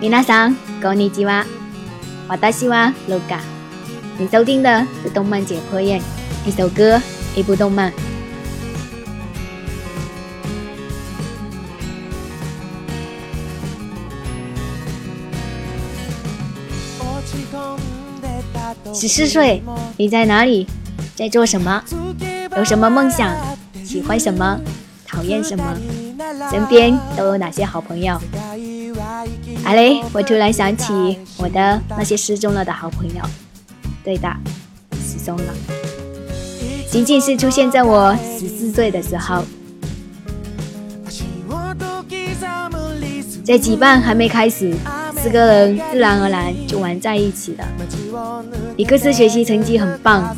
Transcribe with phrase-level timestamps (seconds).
[0.00, 1.44] 皆さんこんにちは。
[2.28, 3.40] 私は卢卡。
[4.18, 6.00] 你收听的是动漫解剖院，
[6.46, 7.00] 一首歌，
[7.34, 7.92] 一部动漫。
[18.92, 19.62] 十四岁，
[19.96, 20.66] 你在哪里？
[21.16, 21.82] 在做什么？
[22.56, 23.34] 有什么梦想？
[23.84, 24.60] 喜欢什么？
[25.06, 25.76] 讨厌什么？
[26.50, 28.20] 身边都有哪些好朋友？
[29.69, 30.01] 好嘞！
[30.11, 33.21] 我突然想起我的那些失踪了的好朋友。
[34.03, 34.27] 对的，
[34.99, 35.53] 失踪了。
[36.89, 39.43] 仅仅是出现在我十四岁的时候，
[43.43, 44.73] 在羁绊还没开始，
[45.15, 47.67] 四个人自然而然就玩在一起了。
[48.75, 50.35] 一个是学习成绩很棒，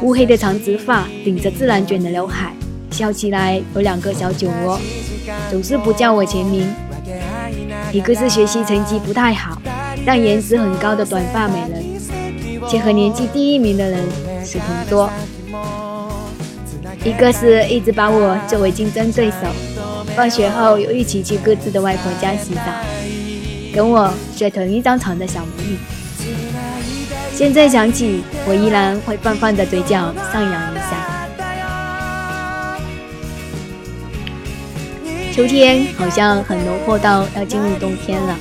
[0.00, 2.54] 乌黑的长直发，顶着自然卷的刘海，
[2.90, 4.80] 笑起来有两个小酒窝，
[5.50, 6.66] 总是不叫我全名。
[7.96, 9.56] 一个是学习成绩不太好，
[10.04, 11.82] 但颜值很高的短发美人，
[12.68, 13.98] 且和年级第一名的人
[14.44, 15.10] 是同桌。
[17.02, 19.36] 一个是一直把我作为竞争对手，
[20.14, 22.64] 放学后又一起去各自的外婆家洗澡，
[23.74, 25.78] 跟我睡同一张床的小美女。
[27.32, 31.15] 现在想起，我依然会泛泛的嘴角上扬一下。
[35.36, 38.38] 秋天好像很浓厚到要进入冬天了，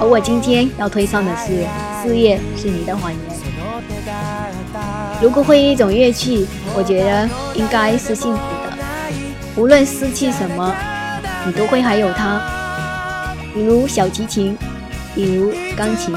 [0.00, 1.66] 而我今天要推上的是
[2.02, 3.20] 四月是你的谎言。
[5.20, 8.72] 如果会一种乐器，我觉得应该是幸福的。
[9.54, 10.74] 无论失去什么，
[11.46, 12.40] 你都会还有它。
[13.52, 14.56] 比如小提琴，
[15.14, 16.14] 比如钢琴，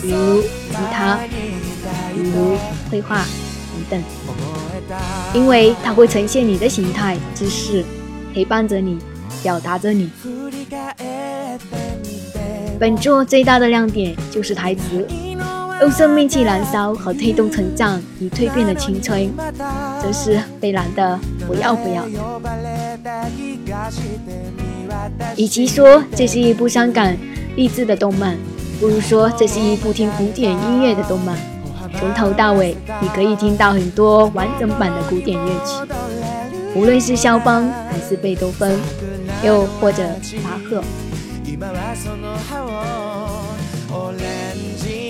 [0.00, 1.18] 比如吉他，
[2.14, 2.56] 比如
[2.90, 3.26] 绘画
[3.90, 4.02] 等等，
[5.34, 7.84] 因为它会呈现你的形态、姿势，
[8.32, 8.98] 陪伴着你。
[9.42, 10.10] 表达着你。
[12.78, 15.04] 本作最大的亮点就是台词，
[15.80, 19.28] 用生命去燃烧和推动成长与蜕变的青春，
[20.00, 22.10] 真是被燃的不要不要的。
[25.36, 27.16] 与其说这是一部伤感
[27.56, 28.36] 励志的动漫，
[28.80, 31.36] 不如说这是一部听古典音乐的动漫。
[31.98, 35.92] 从头到尾，你可以听到很多完整版的古典乐曲，
[36.76, 38.78] 无论是肖邦还是贝多芬。
[39.42, 40.02] 又或者
[40.42, 40.82] 巴赫。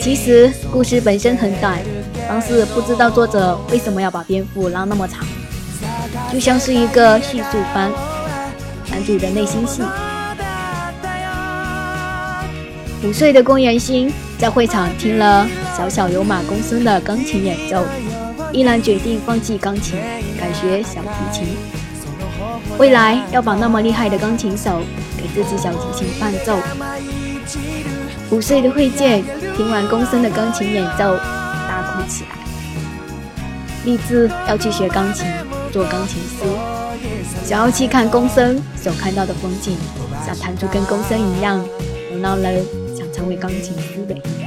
[0.00, 1.78] 其实故事本身很短，
[2.28, 5.26] 但是不知道作者为什么要把篇幅拉那么长，
[6.32, 7.90] 就像是一个叙述番，
[8.90, 9.82] 男主的内心戏。
[13.04, 15.46] 五岁的宫原心在会场听了
[15.76, 17.84] 小小有马公孙的钢琴演奏，
[18.52, 19.98] 毅然决定放弃钢琴，
[20.40, 21.77] 改学小提琴。
[22.78, 24.80] 未来要把那么厉害的钢琴手
[25.16, 26.56] 给自己小提琴伴奏。
[28.30, 29.24] 五岁的慧剑
[29.56, 31.16] 听完公孙的钢琴演奏，
[31.66, 32.30] 大哭起来，
[33.84, 35.26] 立志要去学钢琴，
[35.72, 36.44] 做钢琴师，
[37.44, 39.76] 想要去看公孙所看到的风景，
[40.26, 41.64] 想弹出跟公孙一样
[42.12, 42.64] 能让人
[42.96, 44.46] 想成为钢琴师的音乐。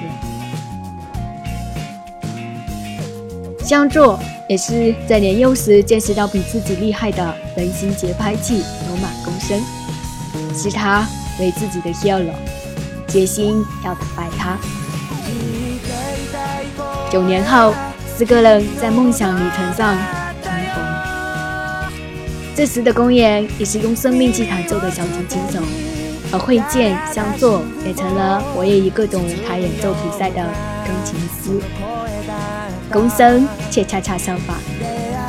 [3.66, 4.20] 相作。
[4.52, 9.58] 也是在年幼时见识到比自己厉害的人形节拍器罗马公孙，
[10.54, 11.08] 是他
[11.40, 12.34] 为自己的 hero，
[13.08, 14.58] 决心要打败他。
[17.10, 17.74] 九年后，
[18.06, 19.98] 四个人在梦想旅程上
[20.44, 20.84] 重逢。
[22.54, 25.64] 这时的公演也是用生命去弹奏的小提琴手，
[26.34, 30.46] 而会见相作也成了我也以各种舞台演奏比赛的
[30.86, 31.62] 钢琴师。
[32.92, 34.58] 公孙却恰恰相反，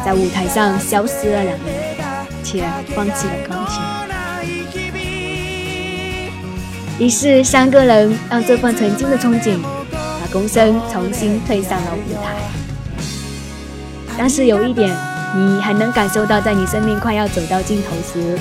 [0.04, 1.96] 在舞台上消失了两年，
[2.42, 2.64] 且
[2.94, 3.80] 放弃了钢琴。
[6.98, 9.58] 于是三个人让这份曾经的憧憬，
[9.92, 12.34] 把公孙重新推上了舞台。
[14.18, 14.94] 但是有一点，
[15.34, 18.38] 你还能感受到，在你生命快要走到尽头时，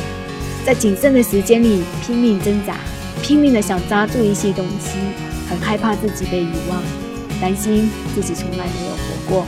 [0.66, 2.76] 在仅剩的时间里拼命挣扎，
[3.22, 4.98] 拼命的想抓住一些东西，
[5.50, 6.82] 很害怕自己被遗忘，
[7.41, 8.97] 担心自己从来没有。
[9.29, 9.45] 过，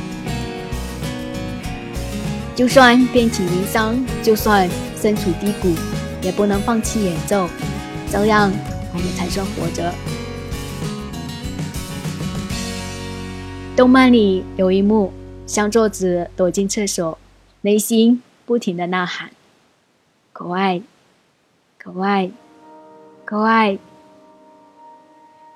[2.57, 4.69] 就算遍体鳞伤，就算
[5.01, 5.73] 身处低谷，
[6.21, 7.49] 也不能放弃演奏，
[8.11, 8.51] 这样
[8.93, 9.95] 我们才算活着。
[13.77, 15.13] 动漫里有一幕，
[15.47, 17.17] 香作子躲进厕所，
[17.61, 19.31] 内心不停的呐喊：“
[20.33, 20.83] 可爱，
[21.79, 22.33] 可爱，
[23.25, 23.79] 可愛。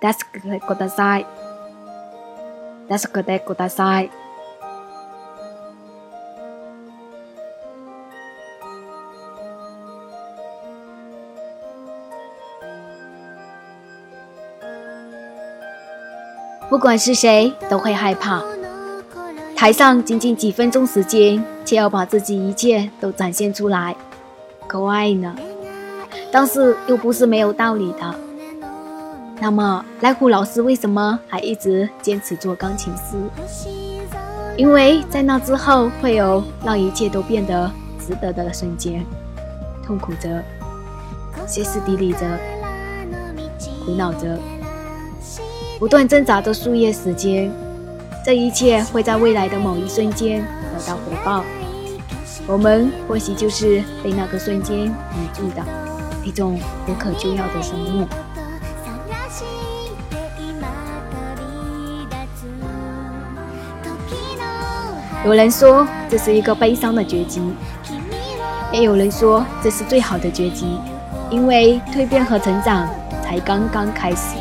[0.00, 1.35] 助けてください。
[2.90, 4.10] 助けてください。
[16.69, 18.43] 不管是谁都会害怕。
[19.54, 23.94] 台上仅仅几分钟时间，却要把自己一切都展现出来，
[24.66, 25.37] 可爱呢。
[26.32, 28.25] 但是又不是没有道理的。
[29.39, 33.16] 那么赖虎老师为什么还一直坚持做钢琴师？
[34.57, 39.06] 因为在那之后会有让一切都变得值得的瞬间，
[39.86, 40.44] 痛苦着，
[41.45, 42.19] 歇斯底里着，
[43.86, 44.39] 苦恼着，
[45.78, 47.51] 不断挣扎的数月时间，
[48.25, 51.44] 这一切会在未来的某一瞬间得到回报。
[52.48, 55.63] 我们或许就是被那个瞬间迷住的
[56.24, 58.07] 一种无可救药的生物。
[65.25, 67.41] 有人说这是一个悲伤的结局，
[68.71, 70.65] 也有人说这是最好的结局，
[71.29, 72.87] 因为蜕变和成长
[73.23, 74.37] 才刚刚开始。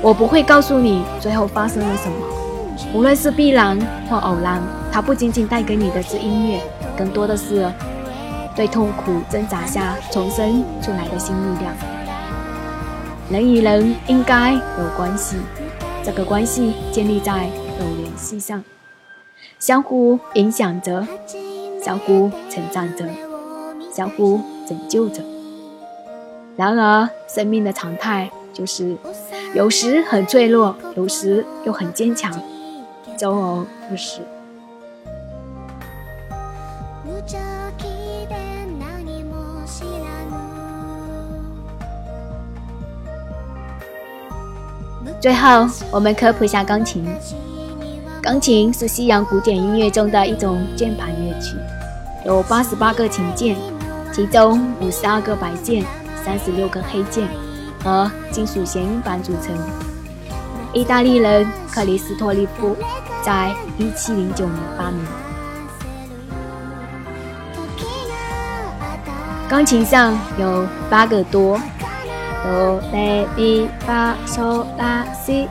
[0.00, 2.16] 我不会告诉你最后发生了什么，
[2.94, 3.76] 无论是必然
[4.08, 4.62] 或偶然，
[4.92, 6.60] 它不仅仅带给你的是音乐，
[6.96, 7.70] 更多的是
[8.54, 11.74] 对痛苦挣扎下重生出来的新力量。
[13.28, 15.36] 人与人应该有关系。
[16.06, 17.48] 这个关系建立在
[17.80, 18.62] 有联系上，
[19.58, 21.04] 相互影响着，
[21.82, 23.04] 相互成长着，
[23.92, 25.20] 相互拯救着。
[26.56, 28.96] 然而，生命的常态就是
[29.52, 32.32] 有时很脆弱，有时又很坚强，
[33.18, 34.20] 周而复始。
[45.20, 47.04] 最后，我们科普一下钢琴。
[48.22, 51.56] 钢琴是西洋古典音乐中的一种键盘乐器，
[52.24, 53.56] 有八十八个琴键，
[54.12, 55.84] 其中五十二个白键、
[56.24, 57.28] 三十六个黑键
[57.82, 59.56] 和金属弦音板组成。
[60.72, 62.76] 意大利人克里斯托利夫
[63.22, 65.00] 在一七零九年发明。
[69.48, 71.58] 钢琴上有八个多。
[72.42, 75.48] 哆来咪发嗦拉西，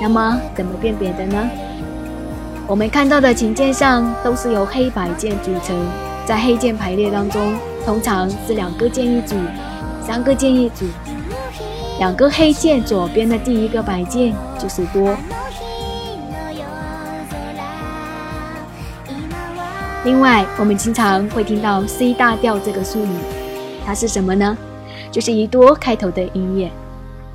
[0.00, 1.48] 那么怎么辨别的呢？
[2.66, 5.76] 我们看到的琴键上都是由黑白键组成，
[6.26, 7.54] 在黑键排列当中，
[7.84, 9.36] 通常是两个键一组，
[10.04, 10.84] 三个键一组。
[11.98, 15.16] 两个黑键左边的第一个白键就是哆。
[20.04, 23.08] 另外，我们经常会听到 C 大调这个术语，
[23.84, 24.58] 它是什么呢？
[25.10, 26.70] 就是以多开头的音乐，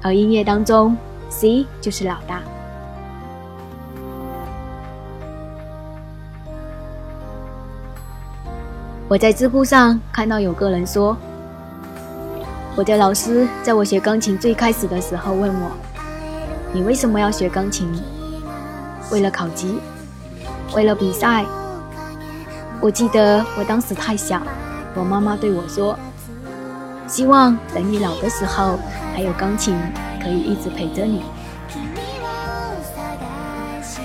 [0.02, 0.96] 而音乐当中
[1.30, 2.42] ，C 就是老大。
[9.08, 11.18] 我在知乎上看到有个人说，
[12.76, 15.72] 我的老师在我学钢琴最开始的时候问我
[16.72, 17.92] ：“你为什么要学钢琴？
[19.12, 19.80] 为了考级？
[20.76, 21.44] 为了比赛？”
[22.80, 24.42] 我记得我当时太小，
[24.96, 25.98] 我妈妈对我说。
[27.12, 28.80] 希望等你老的时候，
[29.14, 29.78] 还有钢琴
[30.24, 31.22] 可以一直陪着你。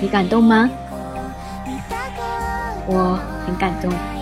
[0.01, 0.69] 你感动吗？
[2.89, 3.17] 我
[3.47, 4.16] 很感动。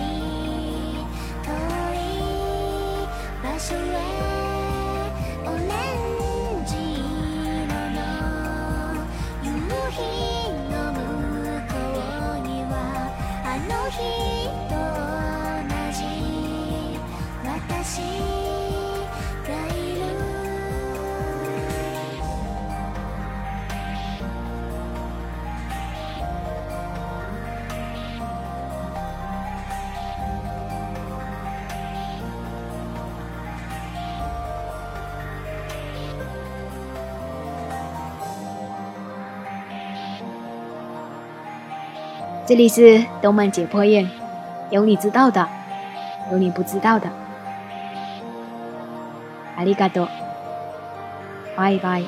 [42.47, 44.07] 这里是动漫解剖院，
[44.69, 45.47] 有你知道的，
[46.31, 47.09] 有你不知道的。
[49.55, 50.07] 阿里嘎多，
[51.55, 52.03] 拜拜。